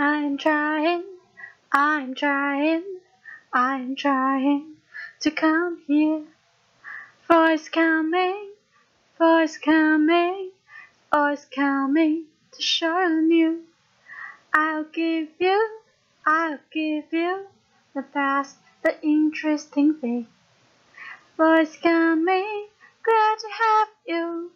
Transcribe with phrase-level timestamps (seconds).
[0.00, 1.04] I'm trying,
[1.72, 2.82] I'm trying,
[3.52, 4.74] I'm trying
[5.20, 6.22] to come here.
[7.26, 8.50] Voice coming,
[9.18, 10.50] voice coming,
[11.12, 13.62] voice coming to show you.
[14.52, 15.78] I'll give you,
[16.26, 17.46] I'll give you
[17.94, 20.26] the best, the interesting thing.
[21.36, 22.66] Voice coming,
[23.02, 24.50] glad to have you.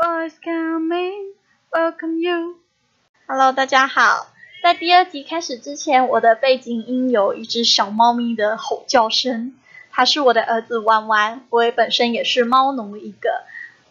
[0.00, 1.32] Voice coming,
[1.72, 2.56] welcome you.
[3.26, 4.28] Hello，大家好。
[4.61, 9.53] 在第二集开始之前，我的背景音有一只小猫咪的吼叫声，
[9.89, 11.45] 它是我的儿子弯弯。
[11.49, 13.43] 我也本身也是猫奴一个，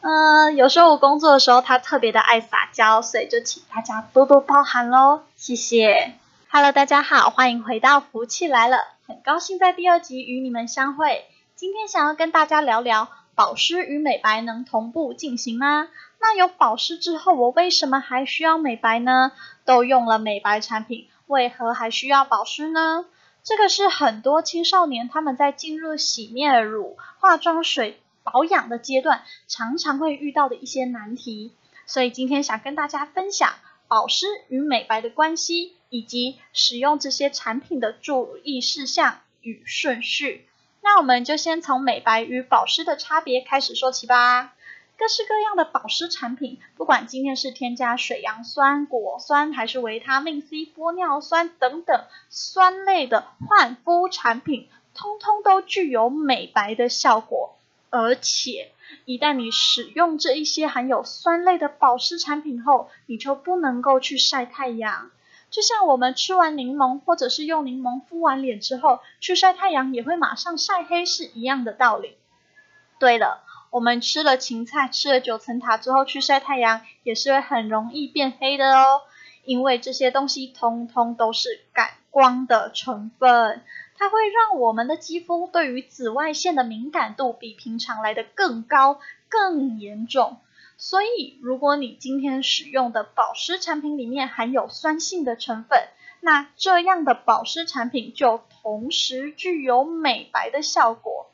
[0.00, 6.14] 嗯，有时候我工作的时候，它特别的爱撒娇，所以就请大家多多包涵喽，谢谢。
[6.50, 11.26] Hello，大家好，欢迎回到福气来了，很高兴在第二集与你们相会。
[11.54, 15.88] 今天想要跟大家聊聊，保湿与美白能同步进行吗？
[16.18, 19.30] 那有保湿之后，我为什么还需要美白呢？
[19.66, 23.04] 都用了美白产品，为何还需要保湿呢？
[23.44, 31.52] 这个是很多青少年他们在进入洗面乳、化妆水保养的阶段，常常会遇到的一些难题。
[31.84, 33.54] 所以今天想跟大家分享
[33.86, 40.48] 保湿与美白的关系，以及使用这些产品的注意事项与顺序。
[40.86, 44.54] 那我们就先从美白与保湿的差别开始说起吧。
[44.96, 57.56] 各式各样的保湿产品，不管今天是添加水杨酸、果酸，还是维他命 C、玻尿酸等等酸类的焕肤产品，通通都具有美白的效果。
[57.90, 58.70] 而且，
[59.06, 65.10] 一旦你使用这一些含有酸类的保湿产品后，你就不能够去晒太阳。
[65.50, 72.16] 就像我们吃完柠檬，或者是用柠檬敷完脸之后去晒太阳，也会马上晒黑是一样的道理。
[72.98, 73.42] 对了。
[73.70, 79.02] 我们吃了芹菜，吃了九层塔之后去晒太阳，也是会很容易变黑的哦。
[79.44, 83.62] 因为这些东西通通都是感光的成分，
[83.98, 88.98] 它会让我们的肌肤对于紫外线的敏感度比平常来的更高、
[89.28, 90.38] 更严重。
[90.78, 95.88] 所以，如果你今天使用的保湿产品里面含有酸性的成分，
[96.20, 101.30] 那这样的保湿产品就同时具有美白的效果。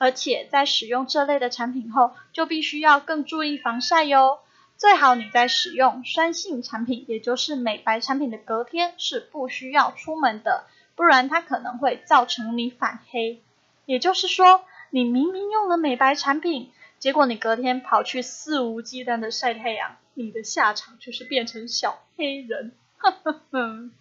[0.00, 4.38] 而且在使用这类的产品后，就必须要更注意防晒哟。
[4.76, 13.42] 最好你在使用酸性产品，也就是美白产品的隔天是不需要出门的，不然它可能会造成你反黑。
[13.86, 14.60] 也就是说，
[14.90, 22.72] 你明明用了美白产品，结果你隔天跑去肆无忌惮的晒太阳，你的下场就是变成小黑人。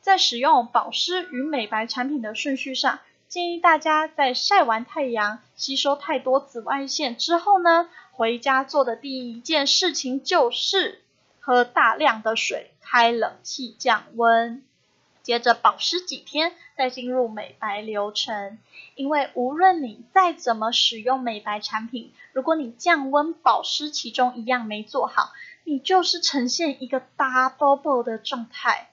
[0.00, 3.00] 在使用保湿与美白产品的顺序上。
[3.28, 11.02] 建议大家在晒完太阳、吸收太多紫外线之后呢，回家做的第一件事情就是
[11.40, 14.62] 喝大量的水、开冷气降温，
[15.26, 18.60] 接着保湿几天，再进入美白流程。
[18.94, 25.32] 因为无论你再怎么使用美白产品，如果你降温保湿其中一样没做好，
[25.64, 28.90] 你就是呈现一个大包包的状态。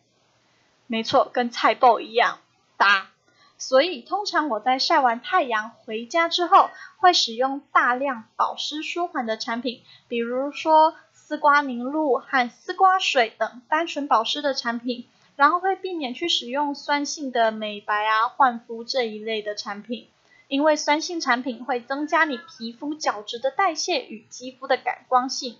[0.87, 2.39] 没错，跟菜包一样
[2.77, 3.11] 大。
[3.59, 20.07] 所以，通常我在晒完太阳回家之后，会使用大量保湿舒缓的产品，比如说丝瓜凝露和丝瓜水等单纯保湿的产品，然后会避免去使用酸性的美白啊、焕肤这一类的产品，
[20.47, 25.57] 因为酸性产品会增加你皮肤角质的代谢与肌肤的感光性。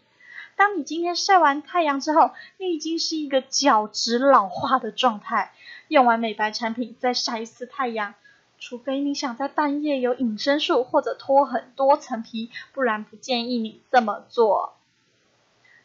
[0.56, 5.52] 当你今天晒完太阳之后，你已经是一个角质老化的状态。
[5.88, 8.14] 用完美白产品再晒一次太阳，
[8.60, 14.76] 除非你想在半夜有隐身术或者脱很多层皮，不然不建议你这么做。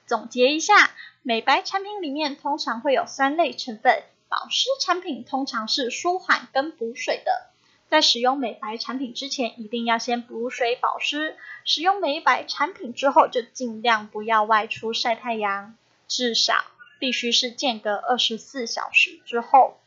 [0.08, 0.91] 总结一下，
[1.22, 7.46] 美白产品里面通常会有三类成分，保湿产品通常是舒缓跟补水的。
[7.91, 11.36] 在使用美白产品之前，一定要先补水保湿。
[11.64, 15.74] 使用美白产品之后，就尽量不要外出晒太阳，
[16.06, 16.54] 至少
[16.98, 19.78] 必须是间隔二十四小时之后。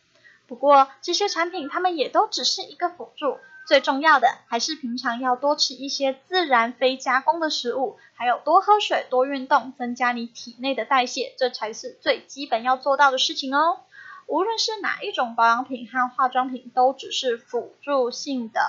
[0.45, 13.79] 不过这些产品，它们也都只是一个辅助，最重要的还是平常要多吃一些自然非加工的食物，还有多喝水、多运动，增加你体内的代谢，这才是最基本要做到的事情哦。
[14.27, 18.59] 无论是哪一种保养品和化妆品，都只是辅助性的，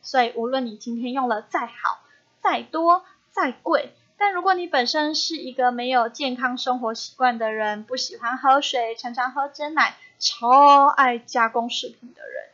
[0.00, 2.00] 所以无论你今天用了再好、
[2.42, 9.96] 再多、再贵，但如果你本身是一个没有健康生活习惯的人，不喜欢喝水，常常喝真奶。
[10.18, 12.48] 超爱加工食品的人，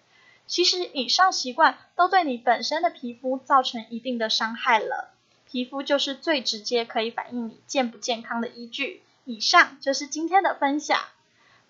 [0.53, 5.09] 其实以上习惯都对你本身的皮肤造成一定的伤害了。
[5.51, 9.01] 皮肤就是最直接可以反映你健不健康的依据。
[9.25, 11.01] 以上就是今天的分享。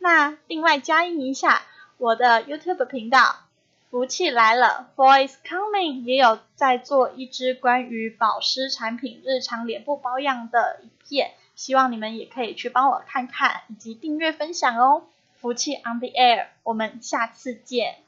[0.01, 1.63] 那另外加印一下
[1.97, 3.45] 我的 YouTube 频道，
[3.89, 15.05] 福气来了，Voice Coming 也有在做一支关于保湿产品日常脸部保养的影片，希望你们也可以去帮我看看，以及订阅分享哦。
[15.41, 17.99] 福气 On the Air，我们下次见。